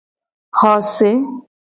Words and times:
Xose. 0.59 1.11